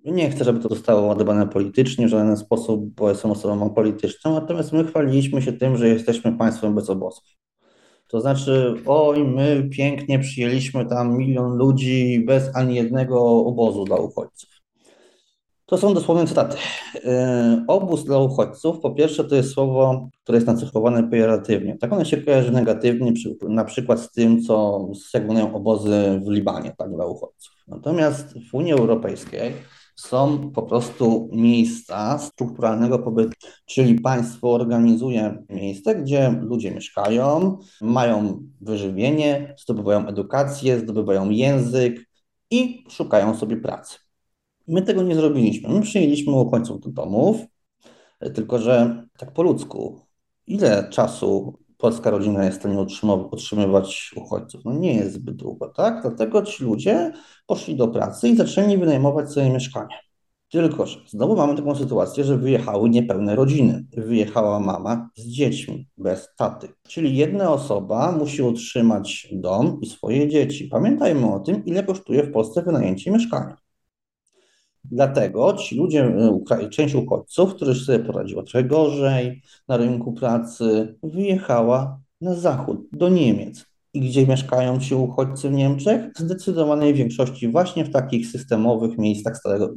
Nie 0.05 0.29
chcę, 0.29 0.43
żeby 0.43 0.60
to 0.60 0.69
zostało 0.69 1.08
ładowane 1.08 1.48
politycznie 1.48 2.08
w 2.08 2.10
żaden 2.10 2.38
sposób, 2.38 2.96
bo 2.96 3.10
jestem 3.10 3.31
osobą 3.31 3.69
polityczną, 3.69 4.34
natomiast 4.34 4.74
my 4.74 4.84
chwaliliśmy 4.84 5.41
się 5.41 5.53
tym, 5.53 5.77
że 5.77 5.88
jesteśmy 5.88 6.38
państwem 6.38 6.75
bez 6.75 6.89
obozów. 6.89 7.24
To 8.08 8.22
znaczy, 8.22 8.74
oj, 8.86 9.24
my 9.24 9.69
pięknie 9.72 10.19
przyjęliśmy 10.19 10.86
tam 10.86 11.17
milion 11.17 11.58
ludzi 11.58 12.24
bez 12.27 12.55
ani 12.55 12.75
jednego 12.75 13.46
obozu 13.46 13.86
dla 13.86 13.96
uchodźców. 13.96 14.58
To 15.69 15.77
są 15.77 15.93
dosłowne 15.93 16.27
cytaty. 16.27 16.57
E, 17.05 17.65
obóz 17.67 18.03
dla 18.03 18.17
uchodźców, 18.19 18.79
po 18.79 18.91
pierwsze, 18.91 19.23
to 19.23 19.35
jest 19.35 19.49
słowo, 19.49 20.09
które 20.23 20.38
jest 20.38 20.47
nacechowane 20.47 21.09
pejoratywnie. 21.09 21.77
Tak 21.77 21.93
one 21.93 22.05
się 22.05 22.17
kojarzy 22.17 22.51
negatywnie, 22.51 23.13
na 23.49 23.63
przykład 23.65 23.99
z 23.99 24.11
tym, 24.11 24.41
co 24.41 24.88
jak 25.13 25.55
obozy 25.55 26.21
w 26.25 26.29
Libanie 26.29 26.73
tak, 26.77 26.95
dla 26.95 27.05
uchodźców. 27.05 27.53
Natomiast 27.67 28.33
w 28.49 28.53
Unii 28.53 28.73
Europejskiej 28.73 29.53
są 29.95 30.51
po 30.51 30.61
prostu 30.61 31.29
miejsca 31.31 32.17
strukturalnego 32.17 32.99
pobytu, 32.99 33.33
czyli 33.65 34.01
państwo 34.01 34.53
organizuje 34.53 35.43
miejsce, 35.49 35.95
gdzie 35.95 36.39
ludzie 36.41 36.71
mieszkają, 36.71 37.57
mają 37.81 38.43
wyżywienie, 38.61 39.55
zdobywają 39.59 40.07
edukację, 40.07 40.79
zdobywają 40.79 41.29
język 41.29 42.09
i 42.51 42.83
szukają 42.89 43.35
sobie 43.35 43.57
pracy. 43.57 44.08
My 44.69 44.81
tego 44.81 45.03
nie 45.03 45.15
zrobiliśmy. 45.15 45.69
My 45.69 45.81
przyjęliśmy 45.81 46.33
uchodźców 46.33 46.79
do 46.79 46.89
domów, 46.89 47.38
tylko 48.33 48.59
że 48.59 49.03
tak 49.17 49.33
po 49.33 49.43
ludzku, 49.43 49.99
ile 50.47 50.89
czasu 50.89 51.59
polska 51.77 52.09
rodzina 52.09 52.45
jest 52.45 52.57
w 52.57 52.59
stanie 52.59 52.85
utrzymywać 53.31 54.11
uchodźców? 54.15 54.61
No 54.65 54.73
nie 54.73 54.93
jest 54.93 55.13
zbyt 55.13 55.35
długo, 55.35 55.69
tak? 55.69 56.01
Dlatego 56.01 56.41
ci 56.41 56.63
ludzie 56.63 57.11
poszli 57.47 57.75
do 57.75 57.88
pracy 57.88 58.29
i 58.29 58.35
zaczęli 58.35 58.77
wynajmować 58.77 59.31
sobie 59.31 59.49
mieszkania. 59.49 59.95
Tylko, 60.51 60.85
że 60.85 60.99
znowu 61.07 61.35
mamy 61.35 61.55
taką 61.55 61.75
sytuację, 61.75 62.23
że 62.23 62.38
wyjechały 62.38 62.89
niepełne 62.89 63.35
rodziny. 63.35 63.85
Wyjechała 63.97 64.59
mama 64.59 65.09
z 65.15 65.25
dziećmi, 65.25 65.88
bez 65.97 66.27
taty. 66.38 66.67
Czyli 66.88 67.17
jedna 67.17 67.53
osoba 67.53 68.11
musi 68.11 68.41
utrzymać 68.41 69.27
dom 69.31 69.79
i 69.81 69.85
swoje 69.85 70.27
dzieci. 70.27 70.67
Pamiętajmy 70.67 71.33
o 71.33 71.39
tym, 71.39 71.65
ile 71.65 71.83
kosztuje 71.83 72.23
w 72.23 72.31
Polsce 72.31 72.61
wynajęcie 72.61 73.11
mieszkania. 73.11 73.57
Dlatego 74.91 75.53
ci 75.53 75.75
ludzie, 75.75 76.03
e, 76.51 76.69
część 76.69 76.96
uchodźców, 76.96 77.55
którzy 77.55 77.86
sobie 77.86 78.00
poradziła 78.00 78.43
trochę 78.43 78.63
gorzej 78.63 79.41
na 79.67 79.77
rynku 79.77 80.13
pracy, 80.13 80.96
wyjechała 81.03 82.00
na 82.22 82.36
zachód, 82.36 82.88
do 82.91 83.10
Niemiec. 83.10 83.65
I 83.93 84.00
gdzie 84.01 84.27
mieszkają 84.27 84.79
ci 84.79 84.96
uchodźcy 84.96 85.50
w 85.50 85.53
Niemczech? 85.53 86.12
W 86.15 86.19
zdecydowanej 86.19 86.93
większości 86.93 87.48
właśnie 87.48 87.86
w 87.86 87.91
takich 87.91 88.27
systemowych 88.27 88.98
miejscach 88.98 89.38
stałego 89.38 89.74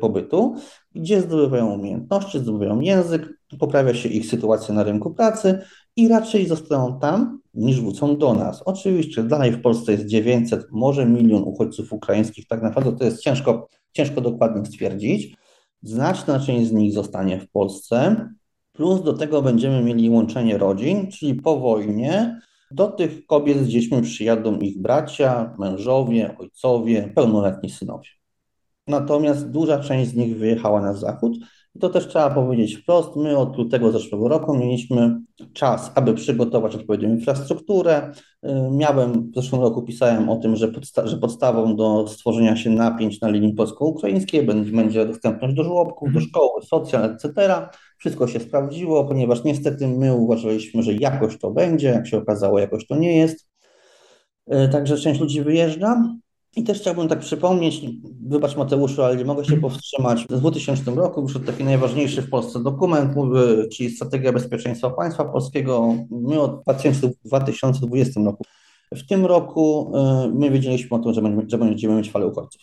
pobytu, 0.00 0.54
gdzie 0.94 1.20
zdobywają 1.20 1.72
umiejętności, 1.72 2.38
zdobywają 2.38 2.80
język, 2.80 3.28
poprawia 3.58 3.94
się 3.94 4.08
ich 4.08 4.26
sytuacja 4.26 4.74
na 4.74 4.82
rynku 4.82 5.14
pracy 5.14 5.58
i 5.96 6.08
raczej 6.08 6.46
zostaną 6.46 6.98
tam, 7.00 7.40
niż 7.54 7.80
wrócą 7.80 8.16
do 8.16 8.34
nas. 8.34 8.62
Oczywiście 8.62 9.22
dalej 9.22 9.52
w 9.52 9.62
Polsce 9.62 9.92
jest 9.92 10.06
900, 10.06 10.66
może 10.70 11.06
milion 11.06 11.42
uchodźców 11.42 11.92
ukraińskich, 11.92 12.46
tak 12.46 12.62
naprawdę 12.62 12.92
to 12.92 13.04
jest 13.04 13.22
ciężko 13.22 13.68
ciężko 13.92 14.20
dokładnie 14.20 14.66
stwierdzić. 14.66 15.36
Znaczna 15.82 16.40
część 16.40 16.68
z 16.68 16.72
nich 16.72 16.92
zostanie 16.92 17.40
w 17.40 17.50
Polsce, 17.50 18.28
plus 18.72 19.02
do 19.02 19.12
tego 19.12 19.42
będziemy 19.42 19.82
mieli 19.82 20.10
łączenie 20.10 20.58
rodzin, 20.58 21.10
czyli 21.10 21.34
po 21.34 21.56
wojnie 21.56 22.40
do 22.70 22.86
tych 22.86 23.26
kobiet 23.26 23.58
z 23.58 23.68
dziećmi 23.68 24.02
przyjadą 24.02 24.58
ich 24.58 24.82
bracia, 24.82 25.54
mężowie, 25.58 26.36
ojcowie, 26.38 27.12
pełnoletni 27.14 27.70
synowie. 27.70 28.08
Natomiast 28.86 29.50
duża 29.50 29.78
część 29.80 30.10
z 30.10 30.14
nich 30.14 30.38
wyjechała 30.38 30.80
na 30.80 30.94
zachód, 30.94 31.36
i 31.74 31.78
to 31.78 31.88
też 31.88 32.08
trzeba 32.08 32.30
powiedzieć 32.30 32.76
wprost, 32.76 33.16
my 33.16 33.36
od 33.36 33.56
lutego 33.56 33.92
zeszłego 33.92 34.28
roku 34.28 34.54
mieliśmy 34.54 35.20
czas, 35.52 35.92
aby 35.94 36.14
przygotować 36.14 36.74
odpowiednią 36.74 37.08
infrastrukturę. 37.08 38.12
Y, 38.46 38.48
miałem, 38.70 39.30
w 39.30 39.34
zeszłym 39.34 39.60
roku 39.60 39.82
pisałem 39.82 40.28
o 40.28 40.36
tym, 40.36 40.56
że, 40.56 40.68
podsta 40.68 41.06
że 41.06 41.16
podstawą 41.16 41.76
do 41.76 42.08
stworzenia 42.08 42.56
się 42.56 42.70
napięć 42.70 43.20
na 43.20 43.28
linii 43.28 43.54
polsko-ukraińskiej 43.54 44.42
będzie, 44.42 45.06
dostępność 45.06 45.54
do 45.54 45.64
żłobków, 45.64 46.08
do 46.08 46.18
mhm. 46.18 46.26
szkoły, 46.26 46.62
socjal, 46.62 47.04
etc. 47.04 47.32
Wszystko 47.98 48.26
się 48.26 48.40
sprawdziło, 48.40 49.04
ponieważ 49.04 49.44
niestety 49.44 49.88
my 49.88 50.14
uważaliśmy, 50.14 50.82
że 50.82 50.94
jakoś 50.94 51.38
to 51.38 51.50
będzie, 51.50 51.88
jak 51.88 52.06
się 52.06 52.18
okazało, 52.18 52.58
jakoś 52.58 52.86
to 52.86 52.96
nie 52.96 53.16
jest. 53.16 53.48
Y, 54.54 54.68
także 54.68 54.96
część 54.96 55.20
ludzi 55.20 55.42
wyjeżdża. 55.42 56.14
I 56.56 56.64
też 56.64 56.80
chciałbym 56.80 57.08
tak 57.08 57.18
przypomnieć, 57.18 57.80
wybacz 58.26 58.56
Mateuszu, 58.56 59.02
ale 59.02 59.16
nie 59.16 59.24
mogę 59.24 59.44
się 59.44 59.56
powstrzymać. 59.56 60.24
W 60.30 60.38
2000 60.38 60.90
roku 60.90 61.26
wyszedł 61.26 61.46
taki 61.46 61.64
najważniejszy 61.64 62.22
w 62.22 62.30
Polsce 62.30 62.62
dokument, 62.62 63.14
czyli 63.72 63.90
Strategia 63.90 64.32
Bezpieczeństwa 64.32 64.90
Państwa 64.90 65.24
Polskiego. 65.24 65.94
My 66.10 66.40
od 66.40 66.62
2020 66.62 68.20
roku. 68.20 68.44
W 68.94 69.06
tym 69.06 69.26
roku 69.26 69.92
y, 70.24 70.34
my 70.34 70.50
wiedzieliśmy 70.50 70.96
o 70.96 71.00
tym, 71.00 71.14
że 71.14 71.22
będziemy, 71.58 71.96
mieć 71.96 72.10
falę 72.10 72.26
uchodźców. 72.26 72.62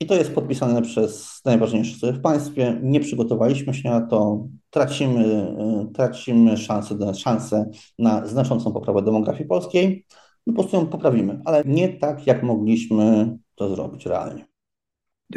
I 0.00 0.06
to 0.06 0.14
jest 0.14 0.34
podpisane 0.34 0.82
przez 0.82 1.40
najważniejsze 1.44 1.96
osoby 1.96 2.12
w 2.12 2.22
państwie. 2.22 2.80
Nie 2.82 3.00
przygotowaliśmy 3.00 3.74
się 3.74 3.90
na 3.90 4.00
to. 4.00 4.46
Tracimy, 4.70 5.48
y, 5.88 5.92
tracimy 5.92 6.56
szansę, 6.56 7.14
szansę 7.14 7.70
na 7.98 8.26
znaczącą 8.26 8.72
poprawę 8.72 9.02
demografii 9.02 9.48
polskiej 9.48 10.04
po 10.44 10.52
prostu 10.52 10.76
ją 10.76 10.86
poprawimy, 10.86 11.40
ale 11.44 11.62
nie 11.66 11.88
tak, 11.88 12.26
jak 12.26 12.42
mogliśmy 12.42 13.36
to 13.54 13.74
zrobić 13.74 14.06
realnie. 14.06 14.46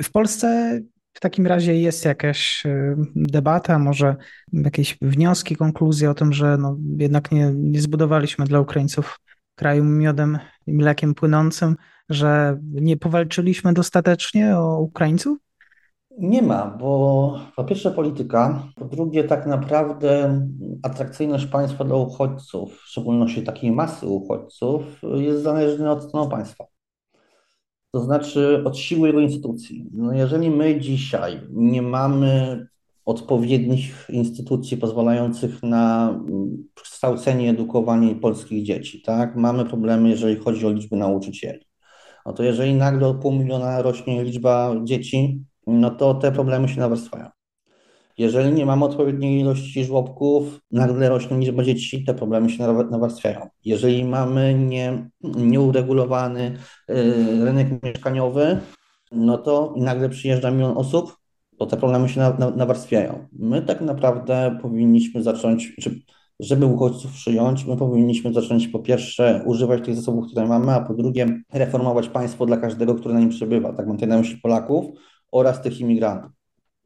W 0.04 0.12
Polsce 0.12 0.80
w 1.14 1.20
takim 1.20 1.48
razie 1.48 1.76
jest 1.76 2.06
jakaś 2.06 2.66
y, 2.66 2.96
debata, 3.16 3.80
może 3.80 4.16
jakieś 4.54 4.98
wnioski, 5.02 5.56
konkluzje 5.56 6.10
o 6.10 6.14
tym, 6.14 6.34
że 6.34 6.58
no 6.58 6.78
jednak 6.98 7.32
nie, 7.32 7.52
nie 7.56 7.82
zbudowaliśmy 7.82 8.46
dla 8.46 8.60
Ukraińców 8.60 9.20
kraju 9.56 9.84
miodem 9.84 10.40
i 10.68 10.74
mlekiem 10.74 11.14
płynącym, 11.16 11.76
że 12.10 12.60
nie 12.62 12.98
powalczyliśmy 12.98 13.74
dostatecznie 13.74 14.58
o 14.58 14.80
Ukraińców? 14.80 15.38
Nie 16.18 16.42
ma, 16.42 16.78
bo 16.80 17.40
po 17.56 17.64
pierwsze 17.64 17.92
polityka, 17.92 18.64
po 18.76 18.86
drugie 18.86 19.24
tak 19.24 19.48
naprawdę 19.48 20.42
atrakcyjność 20.84 21.46
państwa 21.46 21.84
dla 21.84 21.96
uchodźców, 21.96 22.78
w 22.78 22.88
szczególności 22.88 23.44
takiej 23.44 23.72
masy 23.72 24.08
uchodźców, 24.08 25.02
jest 25.16 25.44
zależna 25.44 25.92
od 25.92 26.04
stanu 26.04 26.30
państwa. 26.30 26.66
To 27.92 28.02
znaczy 28.02 28.64
od 28.66 28.78
siły 28.78 29.08
jego 29.08 29.20
instytucji. 29.20 29.90
No 29.94 30.14
jeżeli 30.14 30.50
my 30.50 30.80
dzisiaj 30.80 31.42
nie 31.50 31.82
mamy 31.82 32.66
odpowiednich 33.06 34.08
instytucji 34.10 34.78
pozwalających 34.78 35.64
na 35.64 36.16
kształcenie, 36.74 37.50
edukowanie 37.50 38.16
polskich 38.16 38.66
dzieci, 38.66 39.02
tak? 39.02 39.36
Mamy 39.36 39.66
problemy, 39.66 40.10
jeżeli 40.10 40.36
chodzi 40.36 40.68
o 40.68 40.72
liczbę 40.72 40.98
nauczycieli. 40.98 41.66
No 42.26 42.34
to 42.34 42.44
jeżeli 42.44 42.74
nagle 42.74 43.08
o 43.08 43.14
pół 43.14 43.32
miliona 43.32 43.82
rośnie 43.82 44.24
liczba 44.24 44.76
dzieci, 44.84 45.44
no 45.68 45.90
to 45.90 46.14
te 46.14 46.32
problemy 46.32 46.70
się 46.70 46.80
nawarstwiają. 46.80 47.30
Jeżeli 48.18 48.54
nie 48.54 48.66
mamy 48.66 48.86
odpowiedniej 48.86 49.42
ilości 49.42 49.86
żłobków, 49.86 50.60
nagle 50.72 51.10
rośnie 51.10 51.38
liczba 51.38 51.64
dzieci, 51.64 52.04
te 52.04 52.14
problemy 52.14 52.50
się 52.50 52.68
nawarstwiają. 52.92 53.48
Jeżeli 53.66 54.06
mamy 54.06 54.54
nie, 54.54 55.10
nieuregulowany 55.22 56.58
y, 56.90 57.46
rynek 57.46 57.84
mieszkaniowy, 57.84 58.60
no 59.12 59.38
to 59.38 59.74
nagle 59.78 60.10
przyjeżdża 60.10 60.52
milion 60.52 60.78
osób, 60.78 61.18
to 61.58 61.66
te 61.66 61.78
problemy 61.78 62.10
się 62.10 62.22
nawarstwiają. 62.56 63.28
My 63.32 63.62
tak 63.62 63.82
naprawdę 63.82 64.58
powinniśmy 64.62 65.24
zacząć, 65.24 65.76
czy, 65.82 66.02
żeby 66.40 66.66
uchodźców 66.66 67.12
przyjąć, 67.12 67.66
my 67.66 67.78
powinniśmy 67.78 68.34
zacząć 68.34 68.68
po 68.68 68.80
pierwsze 68.80 69.44
używać 69.46 69.86
tych 69.86 69.96
zasobów, 69.96 70.28
które 70.28 70.46
mamy, 70.46 70.72
a 70.72 70.82
po 70.82 70.94
drugie 70.94 71.42
reformować 71.54 72.10
państwo 72.10 72.46
dla 72.46 72.58
każdego, 72.58 72.96
który 72.96 73.14
na 73.14 73.20
nim 73.20 73.30
przebywa. 73.30 73.74
Tak 73.74 73.88
mam 73.88 73.96
tutaj 73.96 74.10
na 74.10 74.18
myśli 74.18 74.38
Polaków, 74.38 74.86
oraz 75.32 75.62
tych 75.62 75.80
imigrantów. 75.80 76.32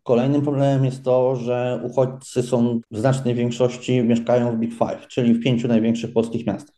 Kolejnym 0.04 0.42
problemem 0.42 0.86
jest 0.86 1.04
to, 1.04 1.36
że 1.36 1.82
uchodźcy 1.84 2.44
są 2.44 2.80
w 2.92 2.98
znacznej 2.98 3.36
większości 3.36 4.04
mieszkają 4.04 4.56
w 4.56 4.60
Big 4.60 4.72
Five, 4.72 5.08
czyli 5.08 5.34
w 5.34 5.44
pięciu 5.44 5.68
największych 5.68 6.14
polskich 6.14 6.48
miastach. 6.48 6.76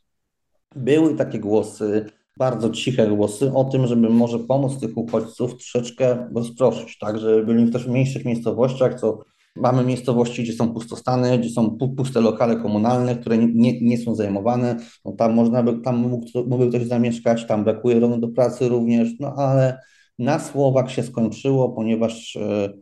Były 0.76 1.16
takie 1.16 1.40
głosy, 1.40 2.06
bardzo 2.38 2.70
ciche 2.70 3.08
głosy 3.08 3.54
o 3.54 3.64
tym, 3.64 3.88
żeby 3.88 4.10
może 4.10 4.40
pomóc 4.40 4.80
tych 4.80 4.98
uchodźców 4.98 5.52
troszeczkę 5.52 6.30
rozproszyć, 6.36 6.98
tak, 6.98 7.20
żeby 7.20 7.46
byli 7.46 7.72
też 7.72 7.86
w 7.86 7.90
mniejszych 7.90 8.26
miejscowościach, 8.26 9.00
co 9.00 9.20
mamy 9.56 9.84
miejscowości, 9.84 10.44
gdzie 10.44 10.54
są 10.54 10.74
pustostany, 10.74 11.40
gdzie 11.40 11.50
są 11.50 11.78
puste 11.98 12.22
lokale 12.22 12.56
komunalne, 12.56 13.16
które 13.16 13.38
nie, 13.38 13.82
nie 13.82 13.98
są 13.98 14.16
zajmowane, 14.16 14.76
no 15.06 15.12
tam 15.12 15.34
można 15.34 15.64
by, 15.64 15.82
tam 15.82 15.98
mógł, 15.98 16.28
mógłby 16.36 16.70
ktoś 16.70 16.88
zamieszkać, 16.88 17.48
tam 17.48 17.64
brakuje 17.64 18.00
rąk 18.00 18.20
do 18.20 18.28
pracy 18.28 18.70
również, 18.70 19.10
no 19.20 19.34
ale 19.38 19.80
na 20.20 20.40
słowach 20.40 20.92
się 20.92 21.04
skończyło, 21.04 21.70
ponieważ 21.70 22.36
e, 22.36 22.74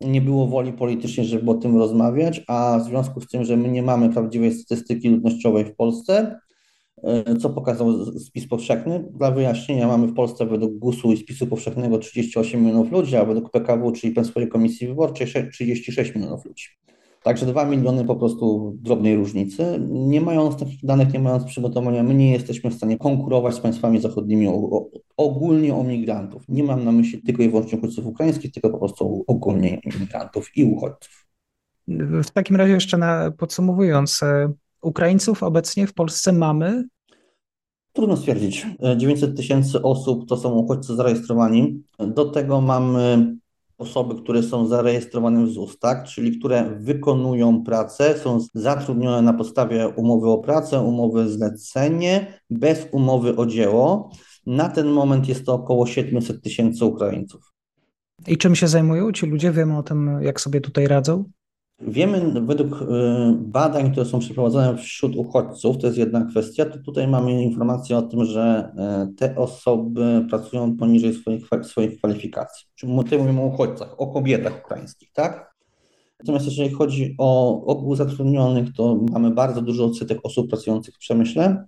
nie 0.00 0.20
było 0.20 0.46
woli 0.46 0.72
politycznej, 0.72 1.26
żeby 1.26 1.50
o 1.50 1.54
tym 1.54 1.76
rozmawiać, 1.78 2.44
a 2.48 2.78
w 2.78 2.88
związku 2.88 3.20
z 3.20 3.28
tym, 3.28 3.44
że 3.44 3.56
my 3.56 3.68
nie 3.68 3.82
mamy 3.82 4.10
prawdziwej 4.10 4.52
statystyki 4.52 5.08
ludnościowej 5.08 5.64
w 5.64 5.76
Polsce, 5.76 6.40
e, 7.02 7.36
co 7.36 7.50
pokazał 7.50 8.18
spis 8.20 8.48
powszechny. 8.48 9.04
Dla 9.14 9.30
wyjaśnienia 9.30 9.86
mamy 9.86 10.06
w 10.06 10.14
Polsce 10.14 10.46
według 10.46 10.78
GUS-u 10.78 11.12
i 11.12 11.16
spisu 11.16 11.46
powszechnego 11.46 11.98
38 11.98 12.60
milionów 12.60 12.92
ludzi, 12.92 13.16
a 13.16 13.24
według 13.24 13.50
PKW, 13.50 13.92
czyli 13.92 14.14
Państwowej 14.14 14.48
Komisji 14.48 14.86
Wyborczej 14.86 15.50
36 15.52 16.14
milionów 16.14 16.44
ludzi. 16.44 16.66
Także 17.22 17.46
2 17.46 17.64
miliony 17.64 18.04
po 18.04 18.16
prostu 18.16 18.76
drobnej 18.80 19.16
różnicy. 19.16 19.78
Nie 19.88 20.20
mając 20.20 20.56
takich 20.56 20.84
danych, 20.84 21.12
nie 21.12 21.18
mając 21.18 21.44
przygotowania, 21.44 22.02
my 22.02 22.14
nie 22.14 22.32
jesteśmy 22.32 22.70
w 22.70 22.74
stanie 22.74 22.98
konkurować 22.98 23.54
z 23.54 23.60
państwami 23.60 24.00
zachodnimi 24.00 24.48
o, 24.48 24.86
ogólnie 25.16 25.74
o 25.74 25.84
migrantów. 25.84 26.42
Nie 26.48 26.64
mam 26.64 26.84
na 26.84 26.92
myśli 26.92 27.22
tylko 27.22 27.42
i 27.42 27.48
wyłącznie 27.48 27.78
uchodźców 27.78 28.06
ukraińskich, 28.06 28.52
tylko 28.52 28.70
po 28.70 28.78
prostu 28.78 29.24
ogólnie 29.26 29.80
migrantów 30.00 30.56
i 30.56 30.64
uchodźców. 30.64 31.26
W 32.24 32.30
takim 32.30 32.56
razie 32.56 32.72
jeszcze 32.72 32.98
na, 32.98 33.30
podsumowując, 33.38 34.22
e, 34.22 34.52
Ukraińców 34.82 35.42
obecnie 35.42 35.86
w 35.86 35.94
Polsce 35.94 36.32
mamy? 36.32 36.84
Trudno 37.92 38.16
stwierdzić. 38.16 38.66
900 38.96 39.36
tysięcy 39.36 39.82
osób 39.82 40.28
to 40.28 40.36
są 40.36 40.52
uchodźcy 40.52 40.96
zarejestrowani. 40.96 41.82
Do 41.98 42.24
tego 42.24 42.60
mamy 42.60 43.36
osoby, 43.78 44.22
które 44.22 44.42
są 44.42 44.66
zarejestrowane 44.66 45.44
w 45.44 45.48
ZUS, 45.48 45.78
tak? 45.78 46.04
czyli 46.04 46.38
które 46.38 46.78
wykonują 46.80 47.62
pracę, 47.62 48.18
są 48.18 48.38
zatrudnione 48.54 49.22
na 49.22 49.32
podstawie 49.32 49.88
umowy 49.88 50.28
o 50.28 50.38
pracę, 50.38 50.80
umowy 50.80 51.28
zlecenie, 51.28 52.40
bez 52.50 52.86
umowy 52.92 53.36
o 53.36 53.46
dzieło. 53.46 54.10
Na 54.46 54.68
ten 54.68 54.86
moment 54.88 55.28
jest 55.28 55.46
to 55.46 55.54
około 55.54 55.86
700 55.86 56.42
tysięcy 56.42 56.84
Ukraińców. 56.84 57.52
I 58.26 58.36
czym 58.38 58.54
się 58.54 58.68
zajmują 58.68 59.12
ci 59.12 59.26
ludzie? 59.26 59.52
Wiemy 59.52 59.78
o 59.78 59.82
tym, 59.82 60.18
jak 60.22 60.40
sobie 60.40 60.60
tutaj 60.60 60.86
radzą? 60.86 61.24
Wiemy 61.80 62.40
według 62.40 62.82
y, 62.82 62.86
badań, 63.38 63.92
które 63.92 64.06
są 64.06 64.18
przeprowadzone 64.18 64.78
wśród 64.78 65.16
uchodźców, 65.16 65.78
to 65.78 65.86
jest 65.86 65.98
jedna 65.98 66.24
kwestia, 66.24 66.64
to 66.64 66.78
tutaj 66.78 67.08
mamy 67.08 67.42
informację 67.42 67.96
o 67.96 68.02
tym, 68.02 68.24
że 68.24 68.72
y, 69.10 69.14
te 69.14 69.36
osoby 69.36 70.26
pracują 70.30 70.76
poniżej 70.76 71.14
swoich, 71.14 71.46
swoich 71.62 71.98
kwalifikacji. 71.98 72.66
Tutaj 72.80 73.18
mówimy 73.18 73.40
o 73.40 73.46
uchodźcach, 73.46 74.00
o 74.00 74.06
kobietach 74.06 74.64
ukraińskich, 74.64 75.12
tak? 75.12 75.54
Natomiast 76.20 76.46
jeżeli 76.46 76.70
chodzi 76.70 77.14
o 77.18 77.62
ogół 77.64 77.96
zatrudnionych, 77.96 78.72
to 78.72 78.98
mamy 79.12 79.30
bardzo 79.30 79.62
dużo 79.62 79.84
odsetek 79.84 80.18
osób 80.22 80.48
pracujących 80.48 80.94
w 80.94 80.98
przemyśle 80.98 81.66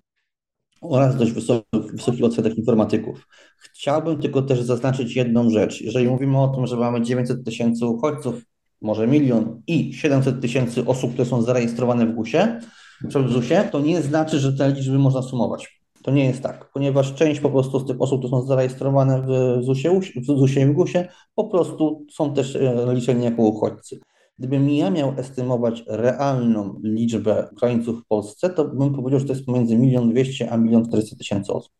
oraz 0.81 1.17
dość 1.17 1.33
wysoki, 1.33 1.67
wysoki 1.93 2.25
odsetek 2.25 2.59
informatyków. 2.59 3.29
Chciałbym 3.59 4.21
tylko 4.21 4.43
też 4.43 4.63
zaznaczyć 4.63 5.17
jedną 5.17 5.51
rzecz. 5.51 5.81
Jeżeli 5.81 6.09
mówimy 6.09 6.41
o 6.41 6.49
tym, 6.49 6.67
że 6.67 6.77
mamy 6.77 7.03
900 7.03 7.45
tysięcy 7.45 7.87
uchodźców, 7.87 8.50
może 8.83 9.07
milion 9.07 9.63
i 9.67 9.93
700 9.95 10.41
tysięcy 10.41 10.87
osób, 10.87 11.13
które 11.13 11.29
są 11.29 11.43
zarejestrowane 11.43 12.07
w 12.07 12.15
GUS-ie, 12.15 12.61
w 13.05 13.33
ZUS-ie, 13.33 13.69
to 13.73 13.81
nie 13.81 14.03
znaczy, 14.03 14.39
że 14.39 14.53
te 14.53 14.73
liczby 14.73 14.99
można 14.99 15.23
sumować. 15.23 15.81
To 16.03 16.11
nie 16.11 16.25
jest 16.25 16.43
tak, 16.43 16.71
ponieważ 16.73 17.15
część 17.15 17.41
po 17.41 17.51
prostu 17.51 17.81
z 17.81 17.87
tych 17.87 18.03
osób, 18.03 18.21
które 18.21 18.31
są 18.31 18.47
zarejestrowane 18.47 19.23
w 19.23 19.63
ZUS-ie, 19.65 20.01
w 20.17 20.25
ZUS-ie 20.25 20.67
i 20.67 20.69
w 20.69 20.73
GUS-ie, 20.73 21.09
po 21.35 21.45
prostu 21.45 22.07
są 22.13 22.35
też 22.35 22.57
e, 22.57 22.95
liczeni 22.95 23.25
jako 23.25 23.43
uchodźcy. 23.43 24.01
Gdybym 24.39 24.71
ja 24.71 24.91
miał 24.91 25.13
estymować 25.17 25.85
realną 25.87 26.81
liczbę 26.85 27.49
Ukraińców 27.53 28.01
w 28.01 28.07
Polsce, 28.07 28.51
to 28.51 28.65
bym 28.65 28.95
powiedział, 28.95 29.21
że 29.21 29.27
to 29.27 29.33
jest 29.33 29.47
pomiędzy 29.47 29.77
milion 29.77 30.11
dwieście 30.11 30.51
a 30.51 30.57
milion 30.57 30.87
czterysta 30.89 31.17
tysięcy 31.17 31.53
osób. 31.53 31.73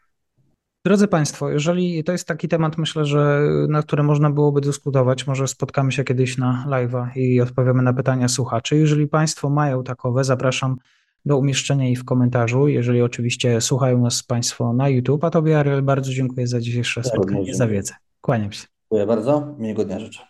Drodzy 0.85 1.09
Państwo, 1.09 1.51
jeżeli 1.51 2.05
to 2.05 2.13
jest 2.13 2.29
taki 2.29 2.49
temat, 2.49 2.79
myślę, 2.79 3.05
że 3.05 3.41
na 3.69 3.83
który 3.83 4.03
można 4.03 4.31
byłoby 4.31 4.61
dyskutować, 4.61 5.27
może 5.27 5.49
spotkamy 5.49 5.93
się 5.93 6.05
kiedyś 6.05 6.39
na 6.39 6.65
live'a 6.69 7.09
i 7.17 7.41
odpowiemy 7.41 7.83
na 7.83 7.93
pytania 7.93 8.29
słuchaczy. 8.29 8.77
Jeżeli 8.77 9.07
Państwo 9.07 9.51
mają 9.51 9.85
takowe, 9.85 10.25
zapraszam 10.25 10.77
do 11.25 11.39
umieszczenia 11.39 11.89
ich 11.89 12.01
w 12.01 12.05
komentarzu, 12.05 12.69
jeżeli 12.69 13.03
oczywiście 13.03 13.61
słuchają 13.61 14.01
nas 14.03 14.23
Państwo 14.23 14.73
na 14.73 14.89
YouTube. 14.89 15.25
A 15.25 15.31
Tobie, 15.31 15.59
Ariel, 15.59 15.83
bardzo 15.83 16.13
dziękuję 16.13 16.47
za 16.47 16.61
dzisiejsze 16.61 17.05
spotkanie, 17.05 17.55
za 17.55 17.67
wiedzę. 17.67 17.95
Kłaniam 18.21 18.53
się. 18.53 18.67
Dziękuję 18.83 19.07
bardzo, 19.07 19.55
miłego 19.59 19.85
dnia 19.85 20.01
życzę. 20.01 20.30